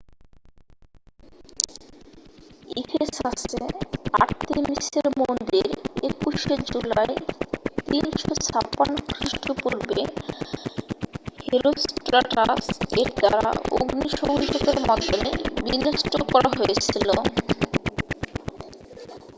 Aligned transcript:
ইফেসাসে 2.75 3.61
আর্তেমিসের 4.21 5.07
মন্দির 5.21 5.65
21 6.03 6.41
শে 6.43 6.55
জুলাই 6.69 7.11
356 7.87 8.89
খৃষ্টপূর্বে 9.09 9.99
হেরোস্ট্রাটাস 11.45 12.65
এর 12.93 13.09
দ্বারা 13.19 13.49
অগ্নিসংযোগের 13.73 14.77
মাধ্যমে 14.89 15.29
বিনষ্ট 15.65 16.13
করা 16.31 16.49
হয়েছিল 16.57 17.07